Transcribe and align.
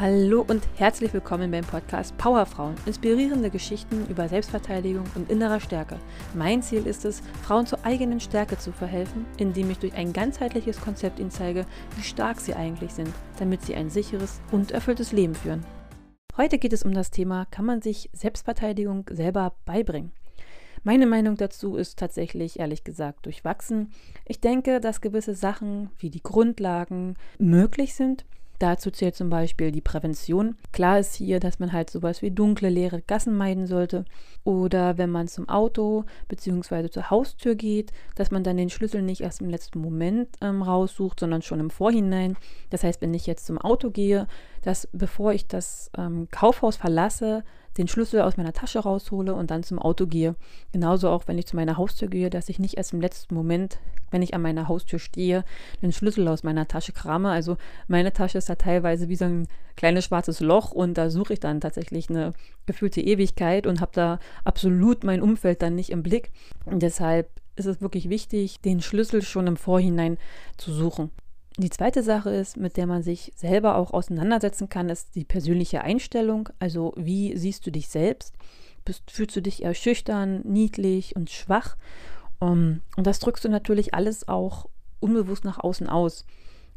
Hallo 0.00 0.44
und 0.48 0.66
herzlich 0.74 1.12
willkommen 1.12 1.52
beim 1.52 1.62
Podcast 1.62 2.18
Powerfrauen. 2.18 2.74
Inspirierende 2.84 3.48
Geschichten 3.48 4.08
über 4.08 4.28
Selbstverteidigung 4.28 5.04
und 5.14 5.30
innerer 5.30 5.60
Stärke. 5.60 6.00
Mein 6.34 6.62
Ziel 6.62 6.88
ist 6.88 7.04
es, 7.04 7.22
Frauen 7.44 7.64
zur 7.64 7.78
eigenen 7.84 8.18
Stärke 8.18 8.58
zu 8.58 8.72
verhelfen, 8.72 9.24
indem 9.38 9.70
ich 9.70 9.78
durch 9.78 9.94
ein 9.94 10.12
ganzheitliches 10.12 10.80
Konzept 10.80 11.20
ihnen 11.20 11.30
zeige, 11.30 11.64
wie 11.94 12.02
stark 12.02 12.40
sie 12.40 12.54
eigentlich 12.54 12.92
sind, 12.92 13.08
damit 13.38 13.62
sie 13.62 13.76
ein 13.76 13.88
sicheres 13.88 14.40
und 14.50 14.72
erfülltes 14.72 15.12
Leben 15.12 15.36
führen. 15.36 15.64
Heute 16.36 16.58
geht 16.58 16.72
es 16.72 16.82
um 16.82 16.92
das 16.92 17.12
Thema, 17.12 17.46
kann 17.52 17.64
man 17.64 17.80
sich 17.80 18.10
Selbstverteidigung 18.12 19.08
selber 19.12 19.54
beibringen? 19.64 20.10
Meine 20.82 21.06
Meinung 21.06 21.36
dazu 21.36 21.76
ist 21.76 22.00
tatsächlich, 22.00 22.58
ehrlich 22.58 22.82
gesagt, 22.82 23.26
durchwachsen. 23.26 23.92
Ich 24.26 24.40
denke, 24.40 24.80
dass 24.80 25.00
gewisse 25.00 25.36
Sachen 25.36 25.90
wie 25.98 26.10
die 26.10 26.22
Grundlagen 26.22 27.14
möglich 27.38 27.94
sind, 27.94 28.24
Dazu 28.58 28.90
zählt 28.90 29.16
zum 29.16 29.30
Beispiel 29.30 29.72
die 29.72 29.80
Prävention. 29.80 30.56
Klar 30.72 30.98
ist 31.00 31.14
hier, 31.14 31.40
dass 31.40 31.58
man 31.58 31.72
halt 31.72 31.90
sowas 31.90 32.22
wie 32.22 32.30
dunkle, 32.30 32.68
leere 32.68 33.02
Gassen 33.02 33.36
meiden 33.36 33.66
sollte. 33.66 34.04
Oder 34.44 34.96
wenn 34.96 35.10
man 35.10 35.28
zum 35.28 35.48
Auto 35.48 36.04
bzw. 36.28 36.88
zur 36.88 37.10
Haustür 37.10 37.54
geht, 37.54 37.92
dass 38.14 38.30
man 38.30 38.44
dann 38.44 38.56
den 38.56 38.70
Schlüssel 38.70 39.02
nicht 39.02 39.22
erst 39.22 39.40
im 39.40 39.50
letzten 39.50 39.80
Moment 39.80 40.28
ähm, 40.40 40.62
raussucht, 40.62 41.20
sondern 41.20 41.42
schon 41.42 41.60
im 41.60 41.70
Vorhinein. 41.70 42.36
Das 42.70 42.84
heißt, 42.84 43.00
wenn 43.00 43.14
ich 43.14 43.26
jetzt 43.26 43.46
zum 43.46 43.58
Auto 43.58 43.90
gehe, 43.90 44.26
dass 44.62 44.88
bevor 44.92 45.32
ich 45.32 45.46
das 45.46 45.90
ähm, 45.96 46.28
Kaufhaus 46.30 46.76
verlasse, 46.76 47.44
den 47.76 47.88
Schlüssel 47.88 48.20
aus 48.20 48.36
meiner 48.36 48.52
Tasche 48.52 48.80
raushole 48.80 49.34
und 49.34 49.50
dann 49.50 49.62
zum 49.62 49.78
Auto 49.78 50.06
gehe. 50.06 50.36
Genauso 50.72 51.08
auch, 51.08 51.24
wenn 51.26 51.38
ich 51.38 51.46
zu 51.46 51.56
meiner 51.56 51.76
Haustür 51.76 52.08
gehe, 52.08 52.30
dass 52.30 52.48
ich 52.48 52.58
nicht 52.58 52.76
erst 52.76 52.92
im 52.92 53.00
letzten 53.00 53.34
Moment, 53.34 53.78
wenn 54.10 54.22
ich 54.22 54.34
an 54.34 54.42
meiner 54.42 54.68
Haustür 54.68 54.98
stehe, 54.98 55.44
den 55.82 55.92
Schlüssel 55.92 56.28
aus 56.28 56.44
meiner 56.44 56.68
Tasche 56.68 56.92
krame. 56.92 57.30
Also 57.30 57.56
meine 57.88 58.12
Tasche 58.12 58.38
ist 58.38 58.48
da 58.48 58.54
teilweise 58.54 59.08
wie 59.08 59.16
so 59.16 59.24
ein 59.24 59.48
kleines 59.76 60.04
schwarzes 60.04 60.40
Loch 60.40 60.70
und 60.70 60.96
da 60.96 61.10
suche 61.10 61.32
ich 61.32 61.40
dann 61.40 61.60
tatsächlich 61.60 62.08
eine 62.10 62.32
gefühlte 62.66 63.00
Ewigkeit 63.00 63.66
und 63.66 63.80
habe 63.80 63.92
da 63.94 64.18
absolut 64.44 65.02
mein 65.02 65.20
Umfeld 65.20 65.62
dann 65.62 65.74
nicht 65.74 65.90
im 65.90 66.02
Blick. 66.02 66.30
Und 66.64 66.82
deshalb 66.82 67.28
ist 67.56 67.66
es 67.66 67.80
wirklich 67.80 68.08
wichtig, 68.08 68.60
den 68.60 68.80
Schlüssel 68.80 69.22
schon 69.22 69.46
im 69.46 69.56
Vorhinein 69.56 70.18
zu 70.56 70.72
suchen. 70.72 71.10
Die 71.56 71.70
zweite 71.70 72.02
Sache 72.02 72.30
ist, 72.30 72.56
mit 72.56 72.76
der 72.76 72.86
man 72.86 73.04
sich 73.04 73.32
selber 73.36 73.76
auch 73.76 73.92
auseinandersetzen 73.92 74.68
kann, 74.68 74.88
ist 74.88 75.14
die 75.14 75.24
persönliche 75.24 75.82
Einstellung. 75.82 76.48
Also 76.58 76.92
wie 76.96 77.36
siehst 77.36 77.64
du 77.66 77.70
dich 77.70 77.88
selbst? 77.88 78.34
Bist, 78.84 79.08
fühlst 79.10 79.36
du 79.36 79.40
dich 79.40 79.62
eher 79.62 79.74
schüchtern, 79.74 80.40
niedlich 80.44 81.14
und 81.14 81.30
schwach? 81.30 81.76
Um, 82.40 82.80
und 82.96 83.06
das 83.06 83.20
drückst 83.20 83.44
du 83.44 83.48
natürlich 83.48 83.94
alles 83.94 84.26
auch 84.26 84.66
unbewusst 84.98 85.44
nach 85.44 85.58
außen 85.58 85.88
aus. 85.88 86.26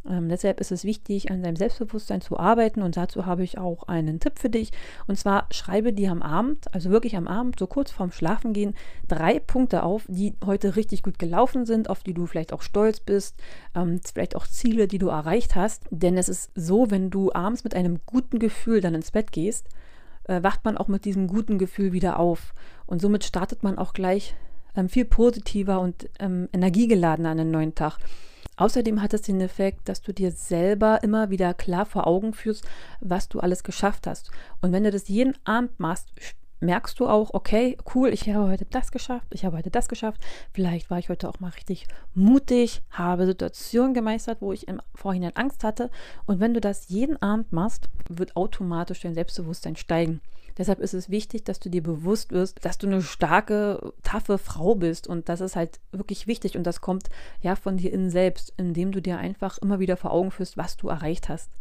Ähm, 0.10 0.30
deshalb 0.30 0.60
ist 0.60 0.72
es 0.72 0.84
wichtig, 0.84 1.32
an 1.32 1.44
seinem 1.44 1.56
Selbstbewusstsein 1.56 2.22
zu 2.22 2.38
arbeiten 2.38 2.82
und 2.82 2.98
dazu 2.98 3.26
habe 3.26 3.44
ich 3.44 3.58
auch 3.58 3.84
einen 3.84 4.20
Tipp 4.20 4.40
für 4.40 4.50
dich. 4.50 4.72
Und 5.08 5.18
zwar 5.18 5.48
schreibe 5.52 5.94
dir 5.94 6.12
am 6.12 6.22
Abend, 6.22 6.74
also 6.74 6.90
wirklich 6.90 7.18
am 7.18 7.28
Abend, 7.28 7.60
so 7.60 7.68
kurz 7.68 7.92
vorm 7.92 8.12
Schlafengehen, 8.12 8.76
drei 9.08 9.40
Punkte 9.40 9.84
auf, 9.84 10.06
die 10.08 10.34
heute 10.46 10.76
richtig 10.76 11.04
gut 11.04 11.20
gelaufen 11.20 11.66
sind, 11.66 11.90
auf 11.90 12.04
die 12.04 12.14
du 12.14 12.26
vielleicht 12.26 12.54
auch 12.54 12.62
stolz 12.62 13.00
bist, 13.00 13.36
ähm, 13.76 14.00
vielleicht 14.04 14.36
auch 14.36 14.48
Ziele, 14.48 14.88
die 14.88 15.00
du 15.00 15.10
erreicht 15.10 15.56
hast. 15.56 15.84
Denn 15.90 16.18
es 16.18 16.30
ist 16.30 16.52
so, 16.56 16.90
wenn 16.90 17.10
du 17.10 17.34
abends 17.34 17.64
mit 17.64 17.76
einem 17.76 18.00
guten 18.06 18.40
Gefühl 18.40 18.82
dann 18.82 18.96
ins 18.96 19.12
Bett 19.12 19.32
gehst, 19.32 19.68
äh, 20.24 20.42
wacht 20.44 20.64
man 20.66 20.78
auch 20.78 20.88
mit 20.88 21.06
diesem 21.06 21.28
guten 21.28 21.58
Gefühl 21.58 21.92
wieder 21.94 22.20
auf. 22.20 22.54
Und 22.86 23.02
somit 23.02 23.24
startet 23.24 23.64
man 23.64 23.78
auch 23.78 23.94
gleich 23.94 24.36
ähm, 24.76 24.90
viel 24.90 25.06
positiver 25.06 25.82
und 25.82 26.10
ähm, 26.20 26.48
energiegeladener 26.54 27.30
an 27.30 27.38
den 27.38 27.52
neuen 27.52 27.76
Tag. 27.76 27.98
Außerdem 28.58 29.02
hat 29.02 29.14
es 29.14 29.22
den 29.22 29.40
Effekt, 29.40 29.88
dass 29.88 30.02
du 30.02 30.14
dir 30.14 30.32
selber 30.32 31.04
immer 31.04 31.30
wieder 31.30 31.54
klar 31.54 31.86
vor 31.86 32.08
Augen 32.08 32.34
führst, 32.34 32.68
was 33.00 33.30
du 33.30 33.40
alles 33.40 33.64
geschafft 33.64 34.08
hast. 34.08 34.32
Und 34.62 34.72
wenn 34.72 34.84
du 34.84 34.92
das 34.92 35.08
jeden 35.08 35.36
Abend 35.46 35.80
machst, 35.80 36.12
merkst 36.60 37.00
du 37.00 37.08
auch, 37.08 37.34
okay, 37.34 37.78
cool, 37.94 38.10
ich 38.10 38.28
habe 38.30 38.50
heute 38.50 38.66
das 38.66 38.92
geschafft, 38.92 39.28
ich 39.32 39.46
habe 39.46 39.58
heute 39.58 39.70
das 39.70 39.88
geschafft. 39.88 40.22
Vielleicht 40.54 40.90
war 40.90 40.98
ich 40.98 41.10
heute 41.10 41.30
auch 41.30 41.40
mal 41.40 41.52
richtig 41.52 41.88
mutig, 42.16 42.82
habe 42.90 43.26
Situationen 43.26 43.94
gemeistert, 43.94 44.42
wo 44.42 44.52
ich 44.52 44.68
im 44.68 44.82
Vorhinein 44.96 45.36
Angst 45.36 45.64
hatte. 45.64 45.92
Und 46.26 46.40
wenn 46.40 46.54
du 46.54 46.62
das 46.62 46.90
jeden 46.90 47.22
Abend 47.22 47.52
machst, 47.52 47.90
wird 48.10 48.36
automatisch 48.36 49.02
dein 49.02 49.14
Selbstbewusstsein 49.14 49.76
steigen. 49.76 50.22
Deshalb 50.58 50.80
ist 50.80 50.94
es 50.94 51.10
wichtig, 51.10 51.44
dass 51.44 51.60
du 51.60 51.70
dir 51.70 51.84
bewusst 51.84 52.32
wirst, 52.32 52.66
dass 52.66 52.78
du 52.78 52.88
eine 52.88 53.02
starke, 53.02 53.94
taffe 54.02 54.38
Frau 54.38 54.76
bist. 54.76 55.08
Und 55.08 55.30
das 55.30 55.42
ist 55.42 55.56
halt 55.56 55.80
wirklich 55.92 56.26
wichtig. 56.26 56.58
Und 56.58 56.64
das 56.64 56.82
kommt 56.82 57.10
ja 57.42 57.56
von 57.56 57.78
dir 57.78 57.94
innen 57.94 58.10
selbst, 58.10 58.54
indem 58.58 58.92
du 58.92 59.02
dir 59.02 59.18
einfach 59.18 59.60
immer 59.60 59.80
wieder 59.80 59.98
vor 59.98 60.12
Augen 60.12 60.32
führst, 60.32 60.58
was 60.58 60.78
du 60.78 60.90
erreicht 60.90 61.30
hast. 61.30 61.52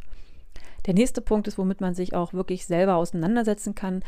Der 0.87 0.95
nächste 0.95 1.21
Punkt 1.21 1.49
ist, 1.49 1.59
womit 1.59 1.81
man 1.81 1.95
sich 1.95 2.15
auch 2.15 2.33
wirklich 2.33 2.67
selber 2.67 2.97
auseinandersetzen 2.97 3.75
kann, 3.75 4.03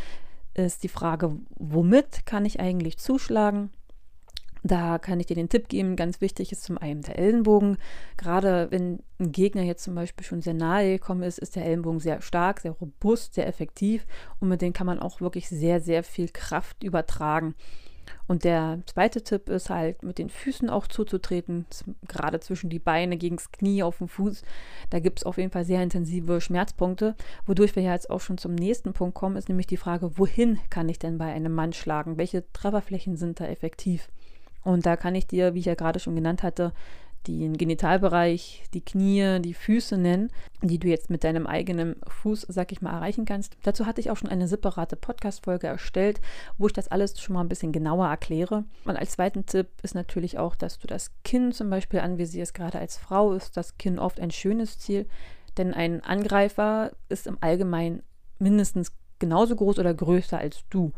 ist 0.54 0.82
die 0.82 0.88
Frage, 0.88 1.37
womit 1.56 2.25
kann 2.25 2.44
ich 2.44 2.60
eigentlich 2.60 2.98
zuschlagen? 2.98 3.71
Da 4.62 4.98
kann 4.98 5.20
ich 5.20 5.26
dir 5.26 5.36
den 5.36 5.48
Tipp 5.48 5.69
geben, 5.69 5.96
ganz 5.96 6.20
wichtig 6.20 6.52
ist 6.52 6.64
zum 6.64 6.78
einen 6.78 7.02
der 7.02 7.19
Ellenbogen. 7.19 7.78
Gerade 8.16 8.69
wenn 8.70 9.00
ein 9.19 9.32
Gegner 9.32 9.62
jetzt 9.62 9.84
zum 9.84 9.94
Beispiel 9.94 10.26
schon 10.26 10.42
sehr 10.42 10.54
nahe 10.54 10.98
gekommen 10.98 11.22
ist, 11.22 11.38
ist 11.38 11.56
der 11.56 11.64
Ellenbogen 11.64 12.00
sehr 12.00 12.20
stark, 12.20 12.60
sehr 12.60 12.72
robust, 12.72 13.34
sehr 13.34 13.47
effektiv 13.47 14.06
und 14.41 14.48
mit 14.48 14.62
dem 14.62 14.72
kann 14.72 14.86
man 14.86 15.00
auch 15.00 15.20
wirklich 15.20 15.48
sehr, 15.48 15.80
sehr 15.80 16.02
viel 16.02 16.28
Kraft 16.28 16.82
übertragen. 16.82 17.54
Und 18.26 18.44
der 18.44 18.80
zweite 18.86 19.22
Tipp 19.22 19.48
ist 19.48 19.70
halt, 19.70 20.02
mit 20.02 20.18
den 20.18 20.28
Füßen 20.28 20.68
auch 20.70 20.86
zuzutreten, 20.86 21.66
gerade 22.06 22.41
zwischen 22.41 22.70
die 22.70 22.78
Beine, 22.78 23.16
gegen 23.16 23.36
das 23.36 23.52
Knie 23.52 23.82
auf 23.82 23.98
dem 23.98 24.08
Fuß. 24.08 24.42
Da 24.91 24.98
gibt 24.98 25.20
es 25.20 25.24
auf 25.24 25.38
jeden 25.38 25.50
Fall 25.50 25.64
sehr 25.64 25.82
intensive 25.82 26.41
Schmerzpunkte. 26.41 27.14
Wodurch 27.47 27.74
wir 27.76 27.82
ja 27.82 27.92
jetzt 27.92 28.10
auch 28.10 28.20
schon 28.20 28.38
zum 28.38 28.54
nächsten 28.54 28.92
Punkt 28.92 29.14
kommen, 29.14 29.36
ist 29.36 29.48
nämlich 29.48 29.66
die 29.66 29.76
Frage, 29.76 30.18
wohin 30.18 30.58
kann 30.70 30.88
ich 30.88 30.98
denn 30.98 31.18
bei 31.18 31.32
einem 31.32 31.54
Mann 31.54 31.72
schlagen? 31.72 32.18
Welche 32.18 32.50
Trefferflächen 32.52 33.16
sind 33.16 33.41
da 33.41 33.47
effektiv? 33.47 34.08
Und 34.68 34.84
da 34.84 34.98
kann 34.98 35.14
ich 35.14 35.26
dir, 35.26 35.54
wie 35.54 35.60
ich 35.60 35.64
ja 35.64 35.74
gerade 35.74 35.98
schon 35.98 36.14
genannt 36.14 36.42
hatte, 36.42 36.74
den 37.26 37.56
Genitalbereich, 37.56 38.64
die 38.74 38.84
Knie, 38.84 39.40
die 39.40 39.54
Füße 39.54 39.96
nennen, 39.96 40.30
die 40.60 40.78
du 40.78 40.88
jetzt 40.88 41.08
mit 41.08 41.24
deinem 41.24 41.46
eigenen 41.46 41.96
Fuß, 42.06 42.44
sag 42.50 42.70
ich 42.70 42.82
mal, 42.82 42.92
erreichen 42.92 43.24
kannst. 43.24 43.56
Dazu 43.62 43.86
hatte 43.86 44.02
ich 44.02 44.10
auch 44.10 44.18
schon 44.18 44.28
eine 44.28 44.46
separate 44.46 44.96
Podcast-Folge 44.96 45.68
erstellt, 45.68 46.20
wo 46.58 46.66
ich 46.66 46.74
das 46.74 46.88
alles 46.88 47.18
schon 47.18 47.32
mal 47.32 47.40
ein 47.40 47.48
bisschen 47.48 47.72
genauer 47.72 48.08
erkläre. 48.08 48.64
Und 48.84 48.98
als 48.98 49.12
zweiten 49.12 49.46
Tipp 49.46 49.68
ist 49.82 49.94
natürlich 49.94 50.38
auch, 50.38 50.54
dass 50.54 50.78
du 50.78 50.86
das 50.86 51.12
Kinn 51.24 51.52
zum 51.52 51.70
Beispiel 51.70 52.00
anvisierst. 52.00 52.52
Gerade 52.52 52.78
als 52.78 52.98
Frau 52.98 53.32
ist 53.32 53.56
das 53.56 53.78
Kinn 53.78 53.98
oft 53.98 54.20
ein 54.20 54.30
schönes 54.30 54.78
Ziel, 54.78 55.06
denn 55.56 55.72
ein 55.72 56.04
Angreifer 56.04 56.90
ist 57.08 57.26
im 57.26 57.38
Allgemeinen 57.40 58.02
mindestens 58.38 58.92
genauso 59.18 59.56
groß 59.56 59.78
oder 59.78 59.94
größer 59.94 60.36
als 60.36 60.64
du. 60.68 60.92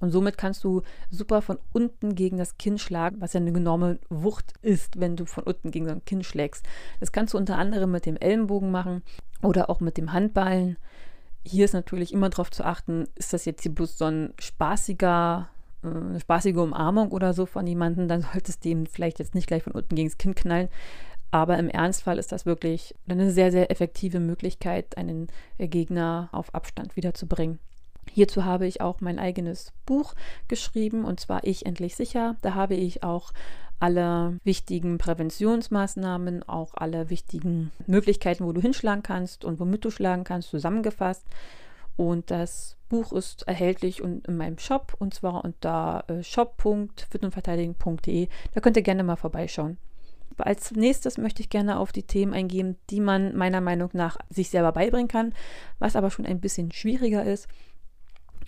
Und 0.00 0.10
somit 0.10 0.38
kannst 0.38 0.64
du 0.64 0.82
super 1.10 1.42
von 1.42 1.58
unten 1.72 2.14
gegen 2.14 2.38
das 2.38 2.58
Kinn 2.58 2.78
schlagen, 2.78 3.20
was 3.20 3.34
ja 3.34 3.40
eine 3.40 3.50
enorme 3.50 3.98
Wucht 4.08 4.54
ist, 4.62 4.98
wenn 4.98 5.16
du 5.16 5.26
von 5.26 5.44
unten 5.44 5.70
gegen 5.70 5.86
so 5.86 5.92
ein 5.92 6.04
Kinn 6.04 6.24
schlägst. 6.24 6.66
Das 6.98 7.12
kannst 7.12 7.34
du 7.34 7.38
unter 7.38 7.58
anderem 7.58 7.90
mit 7.90 8.06
dem 8.06 8.16
Ellenbogen 8.16 8.70
machen 8.70 9.02
oder 9.42 9.70
auch 9.70 9.80
mit 9.80 9.96
dem 9.96 10.12
Handballen. 10.12 10.78
Hier 11.44 11.64
ist 11.64 11.74
natürlich 11.74 12.12
immer 12.12 12.30
darauf 12.30 12.50
zu 12.50 12.64
achten, 12.64 13.06
ist 13.14 13.32
das 13.32 13.44
jetzt 13.44 13.62
hier 13.62 13.74
bloß 13.74 13.96
so 13.96 14.06
ein 14.06 14.34
spaßiger, 14.38 15.48
äh, 15.82 15.88
eine 15.88 16.20
spaßige 16.20 16.56
Umarmung 16.56 17.12
oder 17.12 17.32
so 17.32 17.46
von 17.46 17.66
jemandem, 17.66 18.08
dann 18.08 18.22
solltest 18.32 18.64
du 18.64 18.70
ihm 18.70 18.86
vielleicht 18.86 19.18
jetzt 19.18 19.34
nicht 19.34 19.46
gleich 19.46 19.62
von 19.62 19.72
unten 19.72 19.94
gegen 19.94 20.08
das 20.08 20.18
Kinn 20.18 20.34
knallen. 20.34 20.68
Aber 21.30 21.58
im 21.58 21.68
Ernstfall 21.68 22.18
ist 22.18 22.32
das 22.32 22.44
wirklich 22.44 22.94
eine 23.08 23.30
sehr, 23.30 23.52
sehr 23.52 23.70
effektive 23.70 24.18
Möglichkeit, 24.18 24.96
einen 24.96 25.28
Gegner 25.58 26.28
auf 26.32 26.54
Abstand 26.54 26.96
wiederzubringen. 26.96 27.60
Hierzu 28.10 28.44
habe 28.44 28.66
ich 28.66 28.80
auch 28.80 29.00
mein 29.00 29.18
eigenes 29.18 29.72
Buch 29.86 30.14
geschrieben 30.48 31.04
und 31.04 31.20
zwar 31.20 31.44
Ich 31.44 31.66
endlich 31.66 31.96
sicher. 31.96 32.36
Da 32.42 32.54
habe 32.54 32.74
ich 32.74 33.02
auch 33.02 33.32
alle 33.78 34.38
wichtigen 34.44 34.98
Präventionsmaßnahmen, 34.98 36.46
auch 36.48 36.74
alle 36.74 37.08
wichtigen 37.08 37.72
Möglichkeiten, 37.86 38.44
wo 38.44 38.52
du 38.52 38.60
hinschlagen 38.60 39.02
kannst 39.02 39.44
und 39.44 39.58
womit 39.58 39.84
du 39.84 39.90
schlagen 39.90 40.24
kannst, 40.24 40.50
zusammengefasst. 40.50 41.24
Und 41.96 42.30
das 42.30 42.76
Buch 42.88 43.12
ist 43.12 43.48
erhältlich 43.48 44.00
in 44.00 44.22
meinem 44.28 44.58
Shop 44.58 44.94
und 44.98 45.14
zwar 45.14 45.44
unter 45.44 46.04
äh, 46.08 46.22
shop.fitundverteidigen.de. 46.22 48.28
Da 48.54 48.60
könnt 48.60 48.76
ihr 48.76 48.82
gerne 48.82 49.02
mal 49.02 49.16
vorbeischauen. 49.16 49.78
Als 50.38 50.70
nächstes 50.72 51.18
möchte 51.18 51.42
ich 51.42 51.50
gerne 51.50 51.78
auf 51.78 51.92
die 51.92 52.04
Themen 52.04 52.32
eingehen, 52.32 52.76
die 52.88 53.00
man 53.00 53.36
meiner 53.36 53.60
Meinung 53.60 53.90
nach 53.92 54.16
sich 54.30 54.48
selber 54.50 54.72
beibringen 54.72 55.08
kann, 55.08 55.34
was 55.78 55.96
aber 55.96 56.10
schon 56.10 56.24
ein 56.26 56.40
bisschen 56.40 56.72
schwieriger 56.72 57.24
ist. 57.24 57.48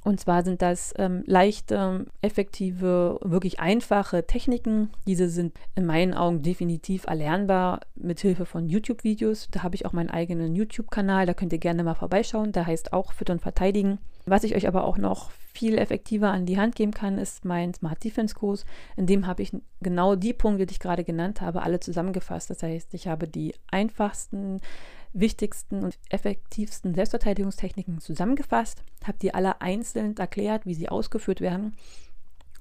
Und 0.04 0.18
zwar 0.18 0.42
sind 0.42 0.62
das 0.62 0.92
ähm, 0.98 1.22
leichte, 1.26 2.06
effektive, 2.22 3.20
wirklich 3.22 3.60
einfache 3.60 4.26
Techniken. 4.26 4.90
Diese 5.06 5.28
sind 5.28 5.56
in 5.76 5.86
meinen 5.86 6.12
Augen 6.12 6.42
definitiv 6.42 7.06
erlernbar 7.06 7.80
mit 7.94 8.18
Hilfe 8.20 8.44
von 8.44 8.68
YouTube-Videos. 8.68 9.48
Da 9.52 9.62
habe 9.62 9.76
ich 9.76 9.86
auch 9.86 9.92
meinen 9.92 10.10
eigenen 10.10 10.56
YouTube-Kanal, 10.56 11.26
da 11.26 11.34
könnt 11.34 11.52
ihr 11.52 11.60
gerne 11.60 11.84
mal 11.84 11.94
vorbeischauen. 11.94 12.50
Der 12.50 12.66
heißt 12.66 12.92
auch 12.92 13.12
Füttern 13.12 13.38
Verteidigen. 13.38 13.98
Was 14.26 14.44
ich 14.44 14.56
euch 14.56 14.66
aber 14.66 14.84
auch 14.84 14.98
noch 14.98 15.30
viel 15.30 15.78
effektiver 15.78 16.30
an 16.30 16.46
die 16.46 16.58
Hand 16.58 16.74
geben 16.74 16.92
kann, 16.92 17.18
ist 17.18 17.44
mein 17.44 17.74
Smart 17.74 18.02
Defense 18.02 18.34
Kurs. 18.34 18.64
In 18.96 19.06
dem 19.06 19.26
habe 19.26 19.42
ich 19.42 19.52
genau 19.80 20.16
die 20.16 20.32
Punkte, 20.32 20.66
die 20.66 20.72
ich 20.72 20.80
gerade 20.80 21.04
genannt 21.04 21.40
habe, 21.40 21.62
alle 21.62 21.78
zusammengefasst. 21.78 22.50
Das 22.50 22.62
heißt, 22.62 22.94
ich 22.94 23.06
habe 23.06 23.28
die 23.28 23.54
einfachsten 23.70 24.60
wichtigsten 25.12 25.84
und 25.84 25.98
effektivsten 26.10 26.94
Selbstverteidigungstechniken 26.94 28.00
zusammengefasst, 28.00 28.82
habe 29.04 29.18
die 29.20 29.34
alle 29.34 29.60
einzeln 29.60 30.16
erklärt, 30.16 30.66
wie 30.66 30.74
sie 30.74 30.88
ausgeführt 30.88 31.40
werden. 31.40 31.76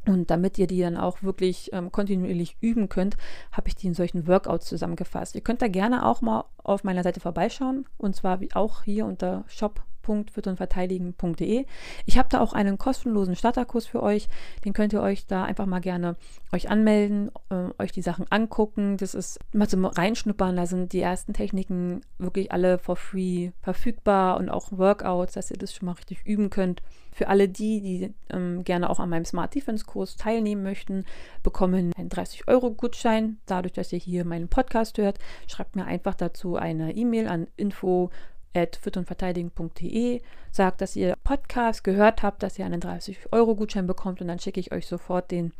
Und 0.07 0.31
damit 0.31 0.57
ihr 0.57 0.65
die 0.65 0.81
dann 0.81 0.97
auch 0.97 1.21
wirklich 1.21 1.71
ähm, 1.73 1.91
kontinuierlich 1.91 2.57
üben 2.59 2.89
könnt, 2.89 3.17
habe 3.51 3.67
ich 3.67 3.75
die 3.75 3.87
in 3.87 3.93
solchen 3.93 4.27
Workouts 4.27 4.65
zusammengefasst. 4.65 5.35
Ihr 5.35 5.41
könnt 5.41 5.61
da 5.61 5.67
gerne 5.67 6.05
auch 6.05 6.21
mal 6.21 6.45
auf 6.57 6.83
meiner 6.83 7.03
Seite 7.03 7.19
vorbeischauen. 7.19 7.85
Und 7.97 8.15
zwar 8.15 8.39
auch 8.53 8.83
hier 8.83 9.05
unter 9.05 9.43
Shop 9.47 9.83
www.verteidigen.de. 10.05 11.65
Ich 12.05 12.17
habe 12.17 12.29
da 12.29 12.41
auch 12.41 12.53
einen 12.53 12.77
kostenlosen 12.77 13.35
Starterkurs 13.35 13.85
für 13.85 14.03
euch. 14.03 14.27
Den 14.65 14.73
könnt 14.73 14.93
ihr 14.93 15.01
euch 15.01 15.27
da 15.27 15.43
einfach 15.43 15.65
mal 15.65 15.79
gerne 15.79 16.15
euch 16.51 16.69
anmelden, 16.69 17.31
äh, 17.49 17.69
euch 17.81 17.91
die 17.91 18.01
Sachen 18.01 18.25
angucken. 18.29 18.97
Das 18.97 19.13
ist 19.13 19.39
mal 19.53 19.67
zum 19.67 19.85
Reinschnuppern. 19.85 20.55
Da 20.55 20.65
sind 20.65 20.93
die 20.93 21.01
ersten 21.01 21.33
Techniken 21.33 22.01
wirklich 22.17 22.51
alle 22.51 22.77
for 22.77 22.95
free 22.95 23.51
verfügbar 23.61 24.37
und 24.37 24.49
auch 24.49 24.71
Workouts, 24.71 25.33
dass 25.33 25.51
ihr 25.51 25.57
das 25.57 25.73
schon 25.73 25.85
mal 25.85 25.93
richtig 25.93 26.25
üben 26.25 26.49
könnt. 26.49 26.81
Für 27.13 27.27
alle 27.27 27.49
die, 27.49 27.81
die 27.81 28.13
ähm, 28.29 28.63
gerne 28.63 28.89
auch 28.89 28.99
an 29.01 29.09
meinem 29.09 29.25
Smart 29.25 29.53
Defense 29.53 29.83
Kurs 29.83 30.15
teilnehmen 30.15 30.63
möchten, 30.63 31.03
bekommen 31.43 31.91
einen 31.97 32.09
30-Euro-Gutschein. 32.09 33.37
Dadurch, 33.45 33.73
dass 33.73 33.91
ihr 33.91 33.99
hier 33.99 34.23
meinen 34.23 34.47
Podcast 34.47 34.97
hört, 34.97 35.19
schreibt 35.45 35.75
mir 35.75 35.85
einfach 35.85 36.15
dazu 36.15 36.55
eine 36.55 36.95
E-Mail 36.95 37.27
an 37.27 37.47
info 37.57 38.11
verteidigen.de, 38.53 40.21
sagt, 40.51 40.81
dass 40.81 40.95
ihr 40.95 41.15
Podcast 41.23 41.83
gehört 41.83 42.23
habt, 42.23 42.43
dass 42.43 42.59
ihr 42.59 42.65
einen 42.65 42.81
30-Euro-Gutschein 42.81 43.87
bekommt 43.87 44.21
und 44.21 44.27
dann 44.27 44.39
schicke 44.39 44.59
ich 44.59 44.71
euch 44.71 44.87
sofort 44.87 45.31
den 45.31 45.53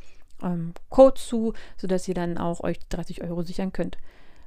ähm, 0.43 0.73
Code 0.89 1.15
zu, 1.15 1.53
sodass 1.77 2.07
ihr 2.07 2.13
dann 2.13 2.37
auch 2.37 2.61
euch 2.61 2.79
30 2.89 3.23
Euro 3.23 3.43
sichern 3.43 3.71
könnt. 3.71 3.97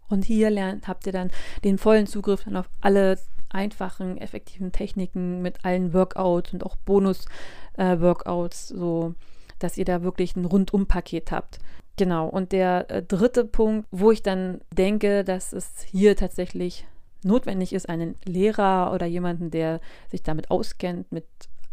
Und 0.08 0.24
hier 0.24 0.50
lernt, 0.50 0.86
habt 0.86 1.06
ihr 1.06 1.12
dann 1.12 1.30
den 1.64 1.78
vollen 1.78 2.06
Zugriff 2.06 2.44
dann 2.44 2.56
auf 2.56 2.68
alle 2.80 3.18
einfachen, 3.48 4.18
effektiven 4.18 4.72
Techniken 4.72 5.40
mit 5.40 5.64
allen 5.64 5.94
Workouts 5.94 6.52
und 6.52 6.64
auch 6.64 6.76
Bonus-Workouts, 6.76 8.70
äh, 8.70 8.76
so 8.76 9.14
dass 9.58 9.78
ihr 9.78 9.84
da 9.84 10.02
wirklich 10.02 10.36
ein 10.36 10.44
Rundum-Paket 10.44 11.30
habt. 11.30 11.60
Genau, 11.96 12.28
und 12.28 12.52
der 12.52 12.90
äh, 12.90 13.02
dritte 13.02 13.44
Punkt, 13.44 13.86
wo 13.92 14.10
ich 14.10 14.22
dann 14.22 14.60
denke, 14.76 15.24
dass 15.24 15.52
es 15.52 15.82
hier 15.90 16.16
tatsächlich 16.16 16.86
notwendig 17.24 17.72
ist, 17.72 17.88
einen 17.88 18.16
Lehrer 18.24 18.92
oder 18.92 19.06
jemanden, 19.06 19.50
der 19.50 19.80
sich 20.10 20.22
damit 20.22 20.50
auskennt, 20.50 21.10
mit 21.12 21.26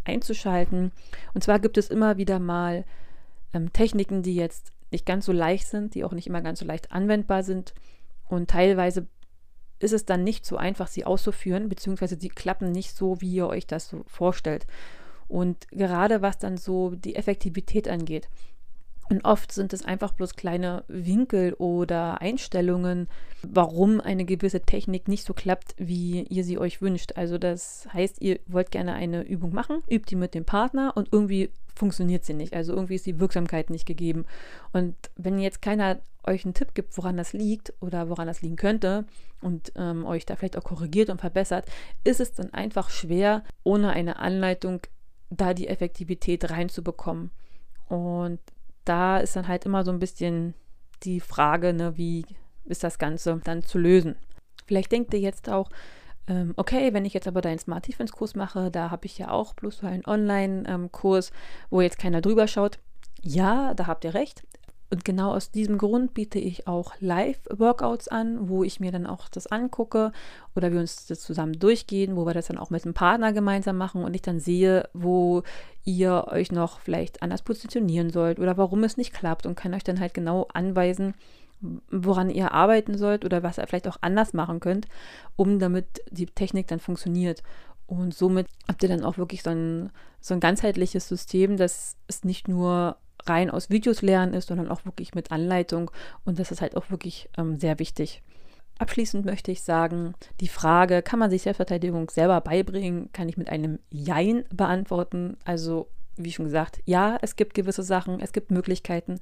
einzuschalten. 0.04 0.92
Und 1.34 1.44
zwar 1.44 1.60
gibt 1.60 1.78
es 1.78 1.90
immer 1.90 2.18
wieder 2.18 2.40
mal 2.40 2.86
ähm, 3.54 3.72
Techniken, 3.74 4.24
die 4.24 4.36
jetzt 4.36 4.72
nicht 4.92 5.06
ganz 5.06 5.26
so 5.26 5.32
leicht 5.32 5.68
sind, 5.68 5.96
die 5.96 6.04
auch 6.04 6.14
nicht 6.14 6.28
immer 6.28 6.42
ganz 6.42 6.60
so 6.60 6.66
leicht 6.66 6.92
anwendbar 6.92 7.44
sind. 7.44 7.74
Und 8.28 8.50
teilweise 8.50 9.08
ist 9.80 9.94
es 9.94 10.06
dann 10.06 10.24
nicht 10.24 10.46
so 10.46 10.58
einfach, 10.58 10.88
sie 10.88 11.06
auszuführen, 11.06 11.70
beziehungsweise 11.70 12.18
sie 12.20 12.30
klappen 12.30 12.72
nicht 12.72 12.96
so, 12.96 13.20
wie 13.22 13.34
ihr 13.34 13.48
euch 13.48 13.68
das 13.68 13.90
so 13.90 14.04
vorstellt. 14.08 14.68
Und 15.28 15.68
gerade 15.70 16.22
was 16.22 16.38
dann 16.38 16.58
so 16.58 16.92
die 16.92 17.16
Effektivität 17.16 17.88
angeht, 17.88 18.28
und 19.12 19.26
oft 19.26 19.52
sind 19.52 19.74
es 19.74 19.84
einfach 19.84 20.14
bloß 20.14 20.36
kleine 20.36 20.86
Winkel 20.88 21.54
oder 21.56 22.22
Einstellungen, 22.22 23.10
warum 23.44 24.00
eine 24.00 24.24
gewisse 24.24 24.62
Technik 24.62 25.10
nicht 25.10 25.26
so 25.26 25.34
klappt, 25.34 25.76
wie 25.78 26.24
ihr 26.30 26.46
sie 26.46 26.58
euch 26.58 26.82
wünscht. 26.82 27.18
Also 27.18 27.38
das 27.38 27.90
heißt, 27.94 28.22
ihr 28.22 28.40
wollt 28.48 28.72
gerne 28.72 28.94
eine 28.94 29.24
Übung 29.24 29.54
machen, 29.54 29.84
übt 29.90 30.06
die 30.10 30.16
mit 30.16 30.34
dem 30.34 30.46
Partner 30.46 30.94
und 30.96 31.10
irgendwie 31.12 31.50
funktioniert 31.76 32.24
sie 32.24 32.34
nicht. 32.34 32.54
Also 32.54 32.72
irgendwie 32.72 32.96
ist 32.96 33.06
die 33.06 33.20
Wirksamkeit 33.20 33.70
nicht 33.70 33.86
gegeben. 33.86 34.24
Und 34.72 34.96
wenn 35.18 35.40
jetzt 35.40 35.62
keiner 35.62 36.00
euch 36.26 36.46
einen 36.46 36.54
Tipp 36.54 36.74
gibt, 36.74 36.96
woran 36.98 37.18
das 37.18 37.34
liegt 37.34 37.74
oder 37.82 38.08
woran 38.08 38.28
das 38.28 38.42
liegen 38.42 38.56
könnte 38.56 39.04
und 39.42 39.74
ähm, 39.76 40.06
euch 40.06 40.26
da 40.26 40.38
vielleicht 40.38 40.58
auch 40.58 40.64
korrigiert 40.64 41.10
und 41.10 41.20
verbessert, 41.20 41.66
ist 42.06 42.22
es 42.22 42.32
dann 42.32 42.54
einfach 42.54 42.90
schwer, 42.90 43.44
ohne 43.64 43.90
eine 43.90 44.20
Anleitung 44.20 44.80
da 45.30 45.54
die 45.54 45.68
Effektivität 45.68 46.50
reinzubekommen. 46.50 47.32
Und 47.90 48.40
da 48.86 49.18
ist 49.18 49.36
dann 49.36 49.48
halt 49.48 49.66
immer 49.66 49.84
so 49.84 49.92
ein 49.92 50.00
bisschen 50.00 50.54
die 51.04 51.20
Frage, 51.20 51.74
ne, 51.74 51.98
wie 51.98 52.26
ist 52.66 52.84
das 52.84 53.00
Ganze 53.00 53.40
dann 53.44 53.64
zu 53.64 53.78
lösen. 53.78 54.16
Vielleicht 54.66 54.92
denkt 54.92 55.14
ihr 55.14 55.20
jetzt 55.20 55.50
auch, 55.50 55.70
ähm, 56.28 56.54
okay, 56.56 56.94
wenn 56.94 57.06
ich 57.06 57.14
jetzt 57.14 57.28
aber 57.28 57.42
deinen 57.42 57.60
Smart 57.60 57.88
Defense 57.88 58.14
Kurs 58.14 58.36
mache, 58.36 58.72
da 58.72 58.92
habe 58.92 59.06
ich 59.06 59.18
ja 59.18 59.30
auch 59.32 59.54
bloß 59.54 59.78
so 59.80 59.88
einen 59.88 60.06
Online-Kurs, 60.06 61.30
ähm, 61.30 61.36
wo 61.70 61.82
jetzt 61.82 61.98
keiner 61.98 62.22
drüber 62.22 62.48
schaut. 62.48 62.80
Ja, 63.22 63.74
da 63.74 63.88
habt 63.88 64.06
ihr 64.06 64.14
recht. 64.14 64.44
Und 64.92 65.06
genau 65.06 65.32
aus 65.34 65.52
diesem 65.52 65.78
Grund 65.78 66.14
biete 66.14 66.38
ich 66.38 66.68
auch 66.68 66.94
Live-Workouts 67.00 68.10
an, 68.10 68.50
wo 68.50 68.66
ich 68.66 68.82
mir 68.82 68.92
dann 68.92 69.08
auch 69.08 69.30
das 69.30 69.48
angucke 69.48 70.12
oder 70.54 70.74
wir 70.74 70.82
uns 70.82 71.06
das 71.06 71.22
zusammen 71.22 71.58
durchgehen, 71.58 72.18
wo 72.18 72.26
wir 72.26 72.34
das 72.34 72.48
dann 72.48 72.58
auch 72.58 72.72
mit 72.72 72.84
einem 72.84 72.94
Partner 72.94 73.32
gemeinsam 73.32 73.78
machen 73.78 74.04
und 74.04 74.14
ich 74.14 74.22
dann 74.22 74.42
sehe, 74.42 74.90
wo 74.94 75.44
ihr 75.86 76.26
euch 76.28 76.52
noch 76.52 76.82
vielleicht 76.82 77.24
anders 77.24 77.42
positionieren 77.42 78.10
sollt 78.10 78.38
oder 78.38 78.58
warum 78.58 78.84
es 78.84 78.98
nicht 78.98 79.14
klappt 79.14 79.46
und 79.46 79.56
kann 79.56 79.74
euch 79.74 79.86
dann 79.86 80.02
halt 80.02 80.14
genau 80.14 80.48
anweisen, 80.54 81.14
woran 81.90 82.30
ihr 82.30 82.52
arbeiten 82.52 82.98
sollt 82.98 83.24
oder 83.24 83.44
was 83.44 83.60
ihr 83.60 83.68
vielleicht 83.68 83.88
auch 83.88 83.98
anders 84.02 84.34
machen 84.34 84.60
könnt, 84.60 84.88
um 85.38 85.58
damit 85.60 86.02
die 86.10 86.26
Technik 86.26 86.68
dann 86.68 86.80
funktioniert. 86.82 87.44
Und 87.88 88.14
somit 88.14 88.48
habt 88.68 88.84
ihr 88.84 88.90
dann 88.90 89.06
auch 89.06 89.18
wirklich 89.18 89.42
so 89.42 89.52
ein, 89.52 89.90
so 90.20 90.34
ein 90.34 90.42
ganzheitliches 90.42 91.08
System, 91.08 91.56
dass 91.56 91.96
es 92.08 92.26
nicht 92.26 92.50
nur 92.50 92.98
rein 93.26 93.50
aus 93.50 93.70
Videos 93.70 94.02
lernen 94.02 94.34
ist, 94.34 94.48
sondern 94.48 94.70
auch 94.70 94.86
wirklich 94.86 95.14
mit 95.14 95.32
Anleitung. 95.32 95.92
Und 96.26 96.40
das 96.40 96.52
ist 96.52 96.62
halt 96.62 96.76
auch 96.76 96.90
wirklich 96.90 97.30
ähm, 97.38 97.60
sehr 97.60 97.80
wichtig. 97.80 98.22
Abschließend 98.80 99.26
möchte 99.26 99.52
ich 99.52 99.62
sagen, 99.62 100.16
die 100.40 100.48
Frage, 100.48 101.04
kann 101.04 101.20
man 101.20 101.30
sich 101.30 101.44
Selbstverteidigung 101.44 102.10
selber 102.10 102.42
beibringen, 102.42 103.12
kann 103.14 103.30
ich 103.30 103.38
mit 103.38 103.50
einem 103.50 103.80
Jein 103.92 104.44
beantworten. 104.52 105.38
Also, 105.46 105.88
wie 106.18 106.32
schon 106.32 106.46
gesagt, 106.46 106.82
ja, 106.86 107.18
es 107.22 107.36
gibt 107.36 107.54
gewisse 107.54 107.84
Sachen, 107.84 108.20
es 108.20 108.32
gibt 108.32 108.50
Möglichkeiten, 108.50 109.20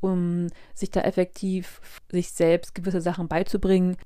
um 0.00 0.46
sich 0.74 0.90
da 0.90 1.00
effektiv 1.00 1.80
sich 2.10 2.30
selbst 2.30 2.74
gewisse 2.74 3.00
Sachen 3.00 3.26
beizubringen. 3.26 3.96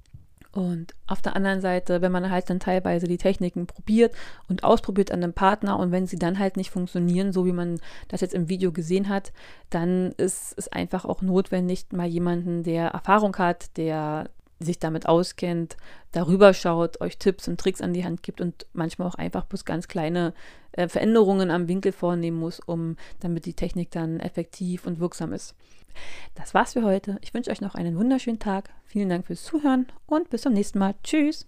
Und 0.54 0.94
auf 1.08 1.20
der 1.20 1.34
anderen 1.34 1.60
Seite, 1.60 2.00
wenn 2.00 2.12
man 2.12 2.30
halt 2.30 2.48
dann 2.48 2.60
teilweise 2.60 3.08
die 3.08 3.18
Techniken 3.18 3.66
probiert 3.66 4.14
und 4.48 4.62
ausprobiert 4.62 5.10
an 5.10 5.20
einem 5.20 5.32
Partner 5.32 5.76
und 5.80 5.90
wenn 5.90 6.06
sie 6.06 6.16
dann 6.16 6.38
halt 6.38 6.56
nicht 6.56 6.70
funktionieren, 6.70 7.32
so 7.32 7.44
wie 7.44 7.52
man 7.52 7.80
das 8.06 8.20
jetzt 8.20 8.34
im 8.34 8.48
Video 8.48 8.70
gesehen 8.70 9.08
hat, 9.08 9.32
dann 9.70 10.12
ist 10.12 10.54
es 10.56 10.68
einfach 10.68 11.06
auch 11.06 11.22
notwendig, 11.22 11.86
mal 11.90 12.06
jemanden, 12.06 12.62
der 12.62 12.90
Erfahrung 12.90 13.36
hat, 13.36 13.76
der 13.76 14.30
sich 14.60 14.78
damit 14.78 15.06
auskennt, 15.06 15.76
darüber 16.12 16.54
schaut, 16.54 17.00
euch 17.00 17.18
Tipps 17.18 17.48
und 17.48 17.60
Tricks 17.60 17.80
an 17.80 17.92
die 17.92 18.04
Hand 18.04 18.22
gibt 18.22 18.40
und 18.40 18.66
manchmal 18.72 19.08
auch 19.08 19.14
einfach 19.16 19.44
bloß 19.44 19.64
ganz 19.64 19.88
kleine 19.88 20.32
äh, 20.72 20.88
Veränderungen 20.88 21.50
am 21.50 21.68
Winkel 21.68 21.92
vornehmen 21.92 22.38
muss, 22.38 22.60
um 22.60 22.96
damit 23.20 23.46
die 23.46 23.54
Technik 23.54 23.90
dann 23.90 24.20
effektiv 24.20 24.86
und 24.86 25.00
wirksam 25.00 25.32
ist. 25.32 25.54
Das 26.34 26.54
war's 26.54 26.72
für 26.72 26.82
heute. 26.82 27.18
Ich 27.22 27.34
wünsche 27.34 27.50
euch 27.50 27.60
noch 27.60 27.74
einen 27.74 27.96
wunderschönen 27.96 28.38
Tag. 28.38 28.70
Vielen 28.84 29.08
Dank 29.08 29.26
fürs 29.26 29.44
Zuhören 29.44 29.86
und 30.06 30.30
bis 30.30 30.42
zum 30.42 30.52
nächsten 30.52 30.78
Mal. 30.78 30.94
Tschüss. 31.04 31.46